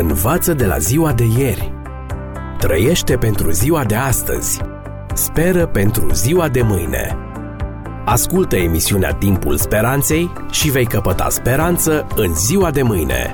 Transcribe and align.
Învață 0.00 0.54
de 0.54 0.66
la 0.66 0.78
ziua 0.78 1.12
de 1.12 1.24
ieri. 1.38 1.72
Trăiește 2.58 3.16
pentru 3.16 3.50
ziua 3.50 3.84
de 3.84 3.94
astăzi. 3.94 4.60
Speră 5.14 5.66
pentru 5.66 6.12
ziua 6.12 6.48
de 6.48 6.62
mâine. 6.62 7.16
Ascultă 8.04 8.56
emisiunea 8.56 9.14
Timpul 9.14 9.56
Speranței 9.56 10.32
și 10.50 10.70
vei 10.70 10.86
căpăta 10.86 11.28
speranță 11.28 12.06
în 12.16 12.34
ziua 12.34 12.70
de 12.70 12.82
mâine. 12.82 13.32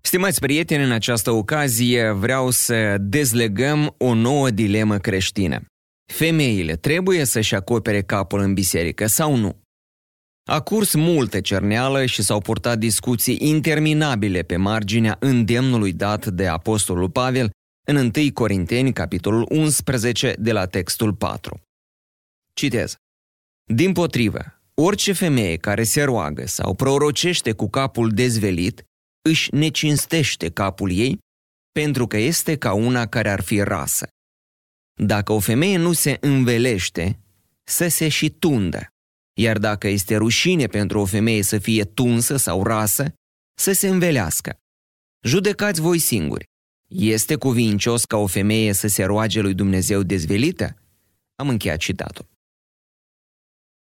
Stimați 0.00 0.40
prieteni, 0.40 0.84
în 0.84 0.92
această 0.92 1.30
ocazie 1.30 2.10
vreau 2.10 2.50
să 2.50 2.96
dezlegăm 3.00 3.94
o 3.98 4.14
nouă 4.14 4.50
dilemă 4.50 4.96
creștină. 4.96 5.60
Femeile 6.12 6.76
trebuie 6.76 7.24
să-și 7.24 7.54
acopere 7.54 8.02
capul 8.02 8.40
în 8.40 8.54
biserică 8.54 9.06
sau 9.06 9.36
nu? 9.36 9.66
A 10.50 10.60
curs 10.60 10.94
multe 10.94 11.40
cerneală 11.40 12.06
și 12.06 12.22
s-au 12.22 12.40
purtat 12.40 12.78
discuții 12.78 13.36
interminabile 13.40 14.42
pe 14.42 14.56
marginea 14.56 15.16
îndemnului 15.20 15.92
dat 15.92 16.26
de 16.26 16.46
Apostolul 16.46 17.10
Pavel 17.10 17.50
în 17.86 17.96
1 17.96 18.10
Corinteni, 18.34 18.92
capitolul 18.92 19.46
11, 19.50 20.34
de 20.38 20.52
la 20.52 20.66
textul 20.66 21.14
4. 21.14 21.60
Citez. 22.52 22.96
Din 23.64 23.92
potrivă, 23.92 24.60
orice 24.74 25.12
femeie 25.12 25.56
care 25.56 25.82
se 25.82 26.02
roagă 26.02 26.46
sau 26.46 26.74
prorocește 26.74 27.52
cu 27.52 27.68
capul 27.68 28.10
dezvelit, 28.10 28.82
își 29.28 29.54
necinstește 29.54 30.50
capul 30.50 30.90
ei, 30.90 31.18
pentru 31.72 32.06
că 32.06 32.16
este 32.16 32.56
ca 32.56 32.72
una 32.72 33.06
care 33.06 33.30
ar 33.30 33.40
fi 33.40 33.60
rasă. 33.60 34.08
Dacă 34.94 35.32
o 35.32 35.38
femeie 35.38 35.76
nu 35.76 35.92
se 35.92 36.16
învelește, 36.20 37.18
să 37.64 37.88
se 37.88 38.08
și 38.08 38.30
tundă. 38.30 38.88
Iar 39.38 39.58
dacă 39.58 39.88
este 39.88 40.16
rușine 40.16 40.66
pentru 40.66 41.00
o 41.00 41.04
femeie 41.04 41.42
să 41.42 41.58
fie 41.58 41.84
tunsă 41.84 42.36
sau 42.36 42.62
rasă, 42.62 43.12
să 43.54 43.72
se 43.72 43.88
învelească. 43.88 44.58
Judecați 45.26 45.80
voi 45.80 45.98
singuri. 45.98 46.44
Este 46.88 47.36
cuvincios 47.36 48.04
ca 48.04 48.16
o 48.16 48.26
femeie 48.26 48.72
să 48.72 48.88
se 48.88 49.04
roage 49.04 49.40
lui 49.40 49.54
Dumnezeu 49.54 50.02
dezvelită? 50.02 50.76
Am 51.34 51.48
încheiat 51.48 51.78
citatul. 51.78 52.28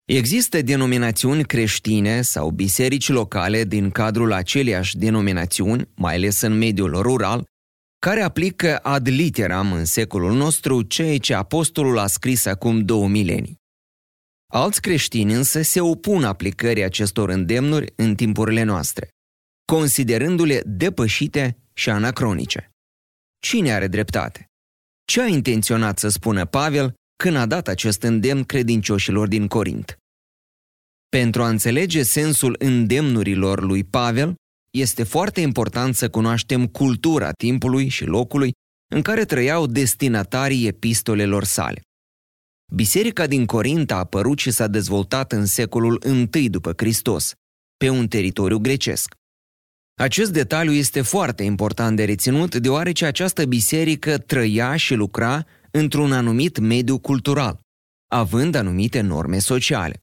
Există 0.05 0.61
denominațiuni 0.61 1.45
creștine 1.45 2.21
sau 2.21 2.49
biserici 2.49 3.09
locale 3.09 3.63
din 3.63 3.89
cadrul 3.89 4.31
aceleiași 4.31 4.97
denominațiuni, 4.97 5.89
mai 5.95 6.15
ales 6.15 6.41
în 6.41 6.57
mediul 6.57 7.01
rural, 7.01 7.45
care 7.99 8.21
aplică 8.21 8.77
ad 8.77 9.07
literam 9.07 9.71
în 9.71 9.85
secolul 9.85 10.33
nostru 10.33 10.81
ceea 10.81 11.17
ce 11.17 11.33
apostolul 11.33 11.97
a 11.97 12.07
scris 12.07 12.45
acum 12.45 12.85
două 12.85 13.07
milenii. 13.07 13.60
Alți 14.53 14.81
creștini 14.81 15.33
însă 15.33 15.61
se 15.61 15.81
opun 15.81 16.23
aplicării 16.23 16.83
acestor 16.83 17.29
îndemnuri 17.29 17.93
în 17.95 18.15
timpurile 18.15 18.63
noastre, 18.63 19.07
considerându-le 19.71 20.61
depășite 20.65 21.57
și 21.73 21.89
anacronice. 21.89 22.69
Cine 23.39 23.73
are 23.73 23.87
dreptate? 23.87 24.45
Ce 25.05 25.21
a 25.21 25.27
intenționat 25.27 25.99
să 25.99 26.07
spună 26.07 26.45
Pavel 26.45 26.93
când 27.23 27.35
a 27.35 27.45
dat 27.45 27.67
acest 27.67 28.01
îndemn 28.03 28.43
credincioșilor 28.43 29.27
din 29.27 29.47
Corint? 29.47 29.97
Pentru 31.09 31.43
a 31.43 31.49
înțelege 31.49 32.03
sensul 32.03 32.55
îndemnurilor 32.59 33.63
lui 33.63 33.83
Pavel, 33.83 34.35
este 34.77 35.03
foarte 35.03 35.41
important 35.41 35.95
să 35.95 36.09
cunoaștem 36.09 36.67
cultura 36.67 37.31
timpului 37.31 37.87
și 37.87 38.05
locului 38.05 38.51
în 38.93 39.01
care 39.01 39.25
trăiau 39.25 39.65
destinatarii 39.65 40.67
epistolelor 40.67 41.43
sale. 41.43 41.81
Biserica 42.73 43.27
din 43.27 43.45
Corint 43.45 43.91
a 43.91 43.97
apărut 43.97 44.39
și 44.39 44.51
s-a 44.51 44.67
dezvoltat 44.67 45.31
în 45.31 45.45
secolul 45.45 46.03
I 46.35 46.49
după 46.49 46.73
Hristos, 46.77 47.33
pe 47.77 47.89
un 47.89 48.07
teritoriu 48.07 48.59
grecesc. 48.59 49.15
Acest 49.99 50.31
detaliu 50.31 50.71
este 50.71 51.01
foarte 51.01 51.43
important 51.43 51.95
de 51.95 52.05
reținut 52.05 52.55
deoarece 52.55 53.05
această 53.05 53.45
biserică 53.45 54.17
trăia 54.17 54.75
și 54.75 54.93
lucra 54.93 55.45
într-un 55.71 56.11
anumit 56.11 56.57
mediu 56.57 56.99
cultural, 56.99 57.59
având 58.07 58.55
anumite 58.55 59.01
norme 59.01 59.39
sociale. 59.39 60.01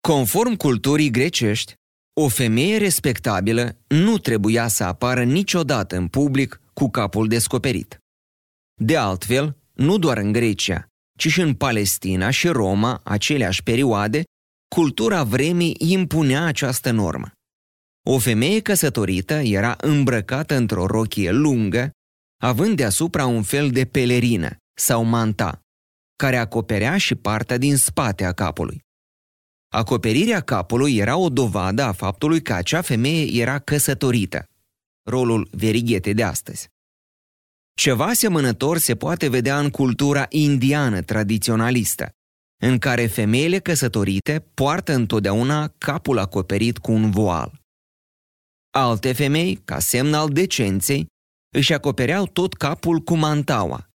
Conform 0.00 0.54
culturii 0.54 1.10
grecești, 1.10 1.74
o 2.20 2.28
femeie 2.28 2.76
respectabilă 2.76 3.78
nu 3.86 4.18
trebuia 4.18 4.68
să 4.68 4.84
apară 4.84 5.22
niciodată 5.22 5.96
în 5.96 6.08
public 6.08 6.60
cu 6.74 6.90
capul 6.90 7.28
descoperit. 7.28 7.98
De 8.80 8.96
altfel, 8.96 9.56
nu 9.72 9.98
doar 9.98 10.18
în 10.18 10.32
Grecia, 10.32 10.88
ci 11.16 11.28
și 11.28 11.40
în 11.40 11.54
Palestina 11.54 12.30
și 12.30 12.48
Roma, 12.48 13.00
aceleași 13.04 13.62
perioade, 13.62 14.22
cultura 14.74 15.22
vremii 15.22 15.76
impunea 15.78 16.44
această 16.44 16.90
normă. 16.90 17.30
O 18.08 18.18
femeie 18.18 18.60
căsătorită 18.60 19.34
era 19.34 19.76
îmbrăcată 19.80 20.54
într-o 20.54 20.86
rochie 20.86 21.30
lungă, 21.30 21.90
având 22.42 22.76
deasupra 22.76 23.26
un 23.26 23.42
fel 23.42 23.70
de 23.70 23.84
pelerină 23.84 24.56
sau 24.78 25.04
manta, 25.04 25.60
care 26.16 26.36
acoperea 26.36 26.96
și 26.96 27.14
partea 27.14 27.58
din 27.58 27.76
spate 27.76 28.24
a 28.24 28.32
capului. 28.32 28.80
Acoperirea 29.72 30.40
capului 30.40 30.96
era 30.96 31.16
o 31.16 31.28
dovadă 31.28 31.82
a 31.82 31.92
faptului 31.92 32.42
că 32.42 32.52
acea 32.52 32.80
femeie 32.80 33.40
era 33.40 33.58
căsătorită, 33.58 34.44
rolul 35.08 35.48
verighete 35.50 36.12
de 36.12 36.22
astăzi. 36.22 36.68
Ceva 37.76 38.04
asemănător 38.04 38.78
se 38.78 38.96
poate 38.96 39.28
vedea 39.28 39.58
în 39.58 39.70
cultura 39.70 40.26
indiană 40.28 41.02
tradiționalistă, 41.02 42.10
în 42.62 42.78
care 42.78 43.06
femeile 43.06 43.58
căsătorite 43.58 44.46
poartă 44.54 44.92
întotdeauna 44.92 45.68
capul 45.78 46.18
acoperit 46.18 46.78
cu 46.78 46.92
un 46.92 47.10
voal. 47.10 47.60
Alte 48.70 49.12
femei, 49.12 49.60
ca 49.64 49.78
semn 49.78 50.14
al 50.14 50.28
decenței, 50.28 51.06
își 51.54 51.72
acopereau 51.72 52.26
tot 52.26 52.54
capul 52.54 52.98
cu 52.98 53.14
mantaua, 53.14 53.88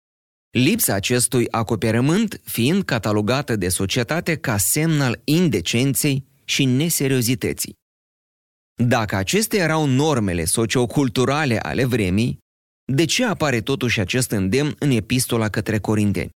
lipsa 0.51 0.95
acestui 0.95 1.51
acoperământ 1.51 2.41
fiind 2.45 2.85
catalogată 2.85 3.57
de 3.57 3.69
societate 3.69 4.37
ca 4.37 4.57
semn 4.57 5.01
al 5.01 5.21
indecenței 5.25 6.27
și 6.45 6.65
neseriozității. 6.65 7.75
Dacă 8.83 9.17
acestea 9.17 9.63
erau 9.63 9.87
normele 9.87 10.45
socioculturale 10.45 11.59
ale 11.59 11.85
vremii, 11.85 12.39
de 12.93 13.05
ce 13.05 13.25
apare 13.25 13.61
totuși 13.61 14.01
acest 14.01 14.31
îndemn 14.31 14.75
în 14.79 14.91
epistola 14.91 15.49
către 15.49 15.79
Corinteni? 15.79 16.31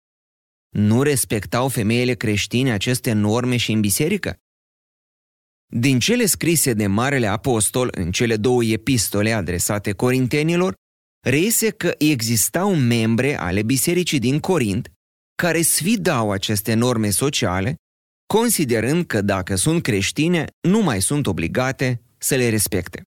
Nu 0.69 1.03
respectau 1.03 1.69
femeile 1.69 2.15
creștine 2.15 2.73
aceste 2.73 3.13
norme 3.13 3.57
și 3.57 3.73
în 3.73 3.81
biserică? 3.81 4.37
Din 5.67 5.99
cele 5.99 6.27
scrise 6.27 6.73
de 6.73 6.87
Marele 6.87 7.27
Apostol 7.27 7.89
în 7.93 8.11
cele 8.11 8.37
două 8.37 8.65
epistole 8.65 9.33
adresate 9.33 9.93
corintenilor, 9.93 10.75
reiese 11.27 11.71
că 11.71 11.95
existau 11.99 12.75
membre 12.75 13.39
ale 13.39 13.63
bisericii 13.63 14.19
din 14.19 14.41
Corint 14.41 14.93
care 15.34 15.63
sfidau 15.63 16.31
aceste 16.31 16.75
norme 16.75 17.11
sociale, 17.11 17.75
considerând 18.27 19.07
că 19.07 19.21
dacă 19.21 19.55
sunt 19.55 19.83
creștine, 19.83 20.47
nu 20.69 20.81
mai 20.81 21.03
sunt 21.03 21.27
obligate 21.27 22.03
să 22.19 22.34
le 22.34 22.49
respecte. 22.49 23.03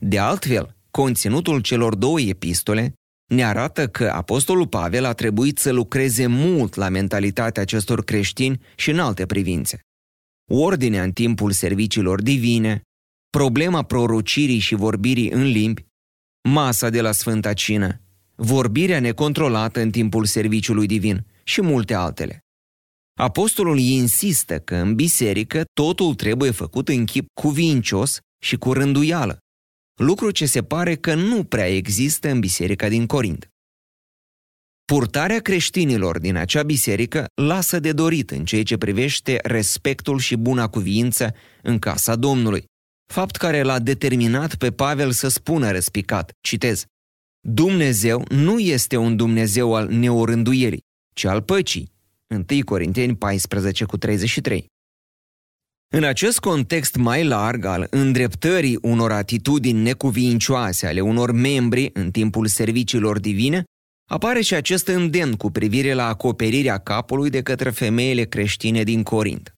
De 0.00 0.18
altfel, 0.18 0.79
conținutul 0.90 1.60
celor 1.60 1.94
două 1.94 2.20
epistole 2.20 2.94
ne 3.26 3.44
arată 3.44 3.88
că 3.88 4.08
Apostolul 4.08 4.66
Pavel 4.66 5.04
a 5.04 5.12
trebuit 5.12 5.58
să 5.58 5.72
lucreze 5.72 6.26
mult 6.26 6.74
la 6.74 6.88
mentalitatea 6.88 7.62
acestor 7.62 8.04
creștini 8.04 8.60
și 8.76 8.90
în 8.90 8.98
alte 8.98 9.26
privințe. 9.26 9.80
Ordinea 10.50 11.02
în 11.02 11.12
timpul 11.12 11.52
serviciilor 11.52 12.22
divine, 12.22 12.82
problema 13.30 13.82
prorocirii 13.82 14.58
și 14.58 14.74
vorbirii 14.74 15.30
în 15.30 15.42
limbi, 15.42 15.84
masa 16.48 16.88
de 16.88 17.00
la 17.00 17.12
Sfânta 17.12 17.52
Cină, 17.52 18.00
vorbirea 18.34 19.00
necontrolată 19.00 19.80
în 19.80 19.90
timpul 19.90 20.24
serviciului 20.24 20.86
divin 20.86 21.26
și 21.44 21.62
multe 21.62 21.94
altele. 21.94 22.38
Apostolul 23.18 23.78
insistă 23.78 24.58
că 24.58 24.76
în 24.76 24.94
biserică 24.94 25.64
totul 25.72 26.14
trebuie 26.14 26.50
făcut 26.50 26.88
în 26.88 27.04
chip 27.04 27.26
cuvincios 27.40 28.18
și 28.42 28.56
cu 28.56 28.72
rânduială, 28.72 29.38
lucru 30.00 30.30
ce 30.30 30.46
se 30.46 30.62
pare 30.62 30.94
că 30.94 31.14
nu 31.14 31.44
prea 31.44 31.66
există 31.66 32.30
în 32.30 32.40
biserica 32.40 32.88
din 32.88 33.06
Corint. 33.06 33.50
Purtarea 34.84 35.40
creștinilor 35.40 36.18
din 36.18 36.36
acea 36.36 36.62
biserică 36.62 37.26
lasă 37.34 37.80
de 37.80 37.92
dorit 37.92 38.30
în 38.30 38.44
ceea 38.44 38.62
ce 38.62 38.76
privește 38.76 39.38
respectul 39.42 40.18
și 40.18 40.36
buna 40.36 40.68
cuviință 40.68 41.34
în 41.62 41.78
casa 41.78 42.16
Domnului, 42.16 42.64
fapt 43.12 43.36
care 43.36 43.62
l-a 43.62 43.78
determinat 43.78 44.54
pe 44.54 44.70
Pavel 44.70 45.10
să 45.10 45.28
spună 45.28 45.70
răspicat, 45.70 46.30
citez, 46.40 46.84
Dumnezeu 47.48 48.24
nu 48.28 48.58
este 48.58 48.96
un 48.96 49.16
Dumnezeu 49.16 49.74
al 49.74 49.88
neorânduierii, 49.88 50.84
ci 51.14 51.24
al 51.24 51.42
păcii. 51.42 51.92
1 52.50 52.64
Corinteni 52.64 53.16
14 53.16 53.84
cu 53.84 53.96
33. 53.96 54.66
În 55.96 56.04
acest 56.04 56.38
context 56.38 56.96
mai 56.96 57.24
larg 57.24 57.64
al 57.64 57.86
îndreptării 57.90 58.78
unor 58.82 59.12
atitudini 59.12 59.82
necuvincioase 59.82 60.86
ale 60.86 61.00
unor 61.00 61.32
membri 61.32 61.90
în 61.92 62.10
timpul 62.10 62.46
serviciilor 62.46 63.18
divine, 63.18 63.64
apare 64.10 64.40
și 64.40 64.54
acest 64.54 64.86
îndemn 64.86 65.34
cu 65.34 65.50
privire 65.50 65.92
la 65.92 66.06
acoperirea 66.06 66.78
capului 66.78 67.30
de 67.30 67.42
către 67.42 67.70
femeile 67.70 68.24
creștine 68.24 68.82
din 68.82 69.02
Corint. 69.02 69.54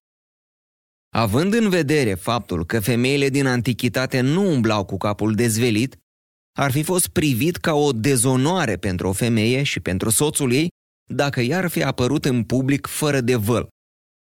Având 1.14 1.54
în 1.54 1.68
vedere 1.68 2.14
faptul 2.14 2.66
că 2.66 2.80
femeile 2.80 3.28
din 3.28 3.46
antichitate 3.46 4.20
nu 4.20 4.50
umblau 4.52 4.84
cu 4.84 4.96
capul 4.96 5.34
dezvelit, 5.34 5.96
ar 6.58 6.70
fi 6.70 6.82
fost 6.82 7.08
privit 7.08 7.56
ca 7.56 7.74
o 7.74 7.92
dezonoare 7.92 8.76
pentru 8.76 9.08
o 9.08 9.12
femeie 9.12 9.62
și 9.62 9.80
pentru 9.80 10.10
soțul 10.10 10.52
ei 10.52 10.68
dacă 11.10 11.40
i-ar 11.40 11.68
fi 11.68 11.82
apărut 11.82 12.24
în 12.24 12.44
public 12.44 12.86
fără 12.86 13.20
de 13.20 13.34
văl, 13.34 13.68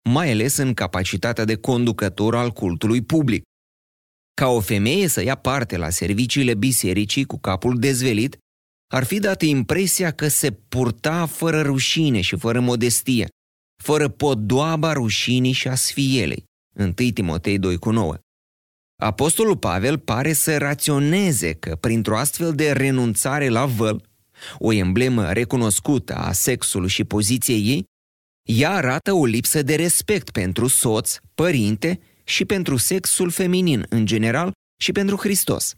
mai 0.09 0.31
ales 0.31 0.57
în 0.57 0.75
capacitatea 0.75 1.45
de 1.45 1.57
conducător 1.57 2.37
al 2.37 2.51
cultului 2.51 3.03
public. 3.03 3.43
Ca 4.35 4.49
o 4.49 4.61
femeie 4.61 5.07
să 5.07 5.23
ia 5.23 5.35
parte 5.35 5.77
la 5.77 5.91
serviciile 5.91 6.55
bisericii 6.55 7.25
cu 7.25 7.39
capul 7.39 7.79
dezvelit, 7.79 8.37
ar 8.95 9.05
fi 9.05 9.19
dat 9.19 9.43
impresia 9.43 10.11
că 10.11 10.29
se 10.29 10.51
purta 10.51 11.27
fără 11.27 11.63
rușine 11.63 12.21
și 12.21 12.37
fără 12.37 12.61
modestie, 12.61 13.29
fără 13.83 14.09
podoaba 14.09 14.93
rușinii 14.93 15.53
și 15.53 15.69
a 15.69 15.75
sfielei. 15.75 16.45
1 16.77 16.93
Timotei 16.93 17.59
2 17.59 17.77
cu 17.77 17.91
9. 17.91 18.17
Apostolul 19.03 19.57
Pavel 19.57 19.99
pare 19.99 20.33
să 20.33 20.59
raționeze 20.59 21.53
că 21.53 21.77
printr-o 21.77 22.17
astfel 22.17 22.55
de 22.55 22.73
renunțare 22.73 23.49
la 23.49 23.67
văl, 23.67 24.09
o 24.59 24.73
emblemă 24.73 25.33
recunoscută 25.33 26.15
a 26.15 26.33
sexului 26.33 26.89
și 26.89 27.05
poziției 27.05 27.69
ei, 27.69 27.85
ea 28.49 28.71
arată 28.71 29.12
o 29.12 29.25
lipsă 29.25 29.62
de 29.62 29.75
respect 29.75 30.31
pentru 30.31 30.67
soț, 30.67 31.17
părinte 31.35 32.00
și 32.25 32.45
pentru 32.45 32.77
sexul 32.77 33.31
feminin 33.31 33.87
în 33.89 34.06
general 34.06 34.53
și 34.81 34.93
pentru 34.93 35.17
Hristos. 35.17 35.75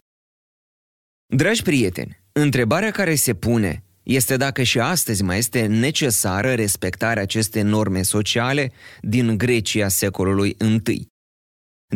Dragi 1.26 1.62
prieteni, 1.62 2.22
întrebarea 2.32 2.90
care 2.90 3.14
se 3.14 3.34
pune 3.34 3.84
este 4.02 4.37
dacă 4.37 4.62
și 4.62 4.81
astăzi 4.81 5.22
mai 5.22 5.38
este 5.38 5.67
necesară 5.67 6.55
respectarea 6.55 7.22
acestei 7.22 7.62
norme 7.62 8.02
sociale 8.02 8.72
din 9.00 9.38
Grecia 9.38 9.88
secolului 9.88 10.56
I. 10.87 11.06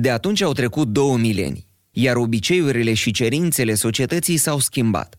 De 0.00 0.10
atunci 0.10 0.40
au 0.40 0.52
trecut 0.52 0.88
două 0.88 1.16
milenii, 1.16 1.66
iar 1.90 2.16
obiceiurile 2.16 2.94
și 2.94 3.10
cerințele 3.10 3.74
societății 3.74 4.36
s-au 4.36 4.58
schimbat. 4.58 5.18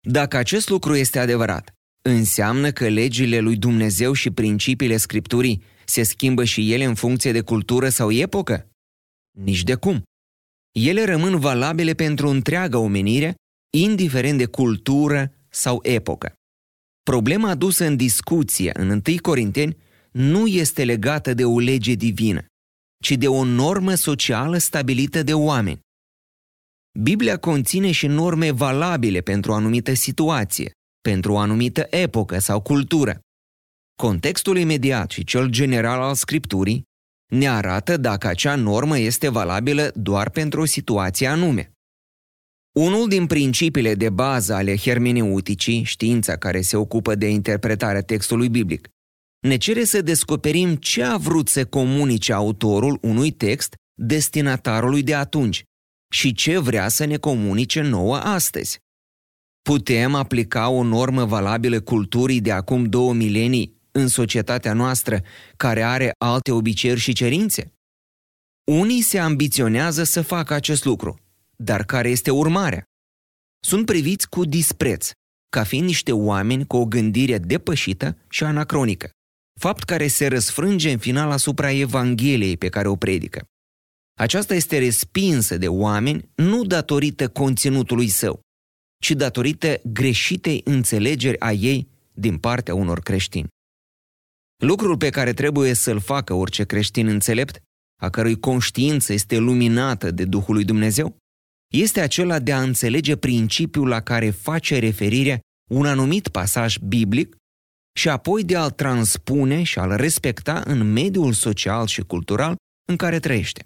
Dacă 0.00 0.36
acest 0.36 0.68
lucru 0.68 0.96
este 0.96 1.18
adevărat, 1.18 1.74
înseamnă 2.08 2.72
că 2.72 2.88
legile 2.88 3.38
lui 3.38 3.56
Dumnezeu 3.56 4.12
și 4.12 4.30
principiile 4.30 4.96
Scripturii 4.96 5.62
se 5.84 6.02
schimbă 6.02 6.44
și 6.44 6.72
ele 6.72 6.84
în 6.84 6.94
funcție 6.94 7.32
de 7.32 7.40
cultură 7.40 7.88
sau 7.88 8.10
epocă? 8.10 8.68
Nici 9.38 9.62
de 9.62 9.74
cum. 9.74 10.02
Ele 10.72 11.04
rămân 11.04 11.38
valabile 11.38 11.94
pentru 11.94 12.28
întreaga 12.28 12.78
omenire, 12.78 13.34
indiferent 13.76 14.38
de 14.38 14.46
cultură 14.46 15.32
sau 15.48 15.78
epocă. 15.82 16.34
Problema 17.02 17.48
adusă 17.48 17.84
în 17.84 17.96
discuție 17.96 18.70
în 18.74 18.88
1 18.88 19.00
Corinteni 19.22 19.76
nu 20.10 20.46
este 20.46 20.84
legată 20.84 21.34
de 21.34 21.44
o 21.44 21.58
lege 21.58 21.94
divină, 21.94 22.44
ci 23.02 23.12
de 23.12 23.28
o 23.28 23.44
normă 23.44 23.94
socială 23.94 24.58
stabilită 24.58 25.22
de 25.22 25.34
oameni. 25.34 25.80
Biblia 26.98 27.38
conține 27.38 27.90
și 27.90 28.06
norme 28.06 28.50
valabile 28.50 29.20
pentru 29.20 29.50
o 29.50 29.54
anumită 29.54 29.94
situație, 29.94 30.70
pentru 31.08 31.32
o 31.32 31.38
anumită 31.38 31.86
epocă 31.90 32.38
sau 32.38 32.60
cultură. 32.60 33.20
Contextul 34.02 34.58
imediat 34.58 35.10
și 35.10 35.24
cel 35.24 35.48
general 35.48 36.00
al 36.00 36.14
Scripturii 36.14 36.82
ne 37.32 37.48
arată 37.48 37.96
dacă 37.96 38.26
acea 38.26 38.54
normă 38.54 38.98
este 38.98 39.28
valabilă 39.28 39.90
doar 39.94 40.30
pentru 40.30 40.60
o 40.60 40.64
situație 40.64 41.26
anume. 41.26 41.72
Unul 42.76 43.08
din 43.08 43.26
principiile 43.26 43.94
de 43.94 44.10
bază 44.10 44.54
ale 44.54 44.76
hermeneuticii, 44.76 45.82
știința 45.82 46.36
care 46.36 46.60
se 46.60 46.76
ocupă 46.76 47.14
de 47.14 47.28
interpretarea 47.28 48.02
textului 48.02 48.48
biblic, 48.48 48.88
ne 49.46 49.56
cere 49.56 49.84
să 49.84 50.02
descoperim 50.02 50.74
ce 50.76 51.02
a 51.02 51.16
vrut 51.16 51.48
să 51.48 51.66
comunice 51.66 52.32
autorul 52.32 52.98
unui 53.02 53.30
text 53.30 53.74
destinatarului 53.94 55.02
de 55.02 55.14
atunci 55.14 55.62
și 56.14 56.32
ce 56.32 56.58
vrea 56.58 56.88
să 56.88 57.04
ne 57.04 57.16
comunice 57.16 57.80
nouă 57.80 58.16
astăzi. 58.16 58.78
Putem 59.70 60.14
aplica 60.14 60.68
o 60.68 60.82
normă 60.82 61.24
valabilă 61.24 61.80
culturii 61.80 62.40
de 62.40 62.52
acum 62.52 62.84
două 62.84 63.12
milenii 63.12 63.80
în 63.92 64.08
societatea 64.08 64.72
noastră 64.72 65.22
care 65.56 65.82
are 65.82 66.14
alte 66.18 66.52
obiceiuri 66.52 67.00
și 67.00 67.12
cerințe? 67.12 67.72
Unii 68.70 69.02
se 69.02 69.18
ambiționează 69.18 70.02
să 70.02 70.22
facă 70.22 70.54
acest 70.54 70.84
lucru, 70.84 71.18
dar 71.56 71.84
care 71.84 72.08
este 72.08 72.30
urmarea? 72.30 72.84
Sunt 73.60 73.86
priviți 73.86 74.28
cu 74.28 74.44
dispreț, 74.44 75.10
ca 75.48 75.64
fiind 75.64 75.86
niște 75.86 76.12
oameni 76.12 76.66
cu 76.66 76.76
o 76.76 76.84
gândire 76.84 77.38
depășită 77.38 78.16
și 78.28 78.44
anacronică, 78.44 79.10
fapt 79.60 79.82
care 79.82 80.06
se 80.06 80.26
răsfrânge 80.26 80.90
în 80.90 80.98
final 80.98 81.30
asupra 81.30 81.70
Evangheliei 81.70 82.56
pe 82.56 82.68
care 82.68 82.88
o 82.88 82.96
predică. 82.96 83.44
Aceasta 84.20 84.54
este 84.54 84.78
respinsă 84.78 85.56
de 85.56 85.68
oameni 85.68 86.28
nu 86.34 86.64
datorită 86.64 87.28
conținutului 87.28 88.08
său, 88.08 88.43
ci 89.04 89.10
datorită 89.10 89.80
greșitei 89.84 90.60
înțelegeri 90.64 91.40
a 91.40 91.52
ei 91.52 91.88
din 92.12 92.38
partea 92.38 92.74
unor 92.74 93.00
creștini. 93.00 93.48
Lucrul 94.62 94.96
pe 94.96 95.10
care 95.10 95.32
trebuie 95.32 95.74
să-l 95.74 96.00
facă 96.00 96.34
orice 96.34 96.64
creștin 96.64 97.06
înțelept, 97.06 97.62
a 98.02 98.10
cărui 98.10 98.40
conștiință 98.40 99.12
este 99.12 99.38
luminată 99.38 100.10
de 100.10 100.24
Duhul 100.24 100.54
lui 100.54 100.64
Dumnezeu, 100.64 101.16
este 101.72 102.00
acela 102.00 102.38
de 102.38 102.52
a 102.52 102.62
înțelege 102.62 103.16
principiul 103.16 103.88
la 103.88 104.00
care 104.00 104.30
face 104.30 104.78
referire 104.78 105.40
un 105.70 105.86
anumit 105.86 106.28
pasaj 106.28 106.76
biblic 106.78 107.36
și 107.98 108.08
apoi 108.08 108.44
de 108.44 108.56
a-l 108.56 108.70
transpune 108.70 109.62
și 109.62 109.78
a-l 109.78 109.96
respecta 109.96 110.62
în 110.66 110.92
mediul 110.92 111.32
social 111.32 111.86
și 111.86 112.02
cultural 112.02 112.56
în 112.88 112.96
care 112.96 113.18
trăiește. 113.18 113.64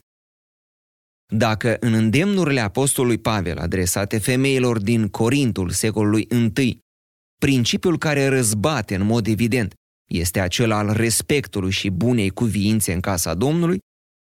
Dacă 1.34 1.76
în 1.80 1.92
îndemnurile 1.92 2.60
apostolului 2.60 3.18
Pavel 3.18 3.58
adresate 3.58 4.18
femeilor 4.18 4.78
din 4.78 5.08
Corintul 5.08 5.70
secolului 5.70 6.28
I, 6.56 6.78
principiul 7.40 7.98
care 7.98 8.26
răzbate 8.26 8.94
în 8.94 9.06
mod 9.06 9.26
evident 9.26 9.74
este 10.10 10.40
acela 10.40 10.78
al 10.78 10.92
respectului 10.92 11.70
și 11.70 11.90
bunei 11.90 12.30
cuviințe 12.30 12.92
în 12.92 13.00
casa 13.00 13.34
Domnului, 13.34 13.78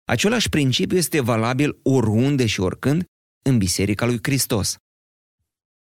același 0.07 0.49
principiu 0.49 0.97
este 0.97 1.19
valabil 1.19 1.79
oriunde 1.83 2.45
și 2.45 2.59
oricând 2.59 3.03
în 3.43 3.57
Biserica 3.57 4.05
lui 4.05 4.19
Hristos. 4.21 4.75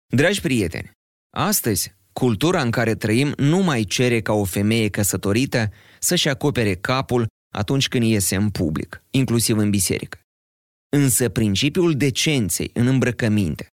Dragi 0.08 0.42
prieteni, 0.42 0.92
astăzi, 1.36 1.96
cultura 2.12 2.62
în 2.62 2.72
care 2.72 2.96
trăim 2.96 3.34
nu 3.38 3.58
mai 3.58 3.84
cere 3.84 4.22
ca 4.22 4.34
o 4.34 4.44
femeie 4.44 4.90
căsătorită 4.90 5.72
să-și 6.00 6.30
acopere 6.30 6.76
capul 6.76 7.28
atunci 7.54 7.88
când 7.88 8.04
iese 8.04 8.36
în 8.36 8.50
public, 8.50 9.04
inclusiv 9.10 9.58
în 9.58 9.70
biserică. 9.70 10.23
Însă 10.96 11.30
principiul 11.30 11.94
decenței 11.98 12.70
în 12.74 12.88
îmbrăcăminte, 12.88 13.68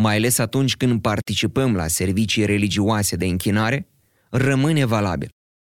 mai 0.00 0.16
ales 0.16 0.38
atunci 0.38 0.76
când 0.76 1.00
participăm 1.00 1.74
la 1.74 1.86
servicii 1.86 2.44
religioase 2.44 3.16
de 3.16 3.26
închinare, 3.26 3.88
rămâne 4.30 4.84
valabil. 4.84 5.28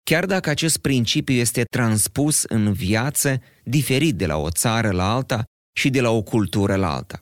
Chiar 0.03 0.27
dacă 0.27 0.51
acest 0.51 0.79
principiu 0.79 1.35
este 1.35 1.63
transpus 1.63 2.43
în 2.43 2.73
viață 2.73 3.41
diferit 3.65 4.15
de 4.15 4.27
la 4.27 4.37
o 4.37 4.51
țară 4.51 4.91
la 4.91 5.15
alta 5.15 5.45
și 5.77 5.91
de 5.91 6.01
la 6.01 6.11
o 6.11 6.23
cultură 6.23 6.77
la 6.77 6.95
alta. 6.95 7.21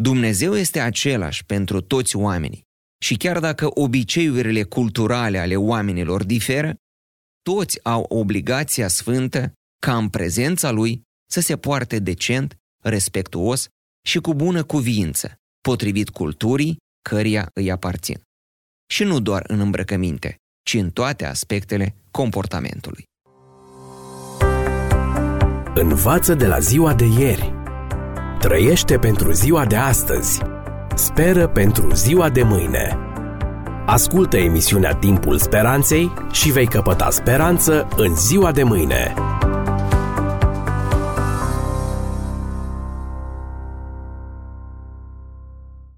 Dumnezeu 0.00 0.54
este 0.56 0.80
același 0.80 1.44
pentru 1.44 1.80
toți 1.80 2.16
oamenii 2.16 2.62
și 3.04 3.16
chiar 3.16 3.40
dacă 3.40 3.68
obiceiurile 3.80 4.62
culturale 4.62 5.38
ale 5.38 5.56
oamenilor 5.56 6.24
diferă, 6.24 6.74
toți 7.42 7.84
au 7.84 8.02
obligația 8.08 8.88
sfântă 8.88 9.52
ca 9.78 9.96
în 9.96 10.08
prezența 10.08 10.70
Lui 10.70 11.02
să 11.30 11.40
se 11.40 11.56
poarte 11.56 11.98
decent, 11.98 12.58
respectuos 12.84 13.66
și 14.06 14.18
cu 14.18 14.34
bună 14.34 14.64
cuviință, 14.64 15.34
potrivit 15.60 16.08
culturii 16.08 16.76
căreia 17.08 17.50
îi 17.54 17.70
aparțin. 17.70 18.20
Și 18.90 19.04
nu 19.04 19.20
doar 19.20 19.44
în 19.46 19.60
îmbrăcăminte, 19.60 20.36
ci 20.62 20.74
în 20.74 20.90
toate 20.90 21.26
aspectele 21.26 21.94
comportamentului. 22.10 23.04
Învață 25.74 26.34
de 26.34 26.46
la 26.46 26.58
ziua 26.58 26.94
de 26.94 27.04
ieri. 27.04 27.52
Trăiește 28.38 28.98
pentru 28.98 29.32
ziua 29.32 29.66
de 29.66 29.76
astăzi. 29.76 30.40
Speră 30.94 31.48
pentru 31.48 31.94
ziua 31.94 32.30
de 32.30 32.42
mâine. 32.42 32.98
Ascultă 33.86 34.36
emisiunea 34.36 34.94
Timpul 34.94 35.38
Speranței 35.38 36.12
și 36.32 36.50
vei 36.50 36.66
căpăta 36.66 37.10
speranță 37.10 37.88
în 37.96 38.16
ziua 38.16 38.52
de 38.52 38.62
mâine. 38.62 39.14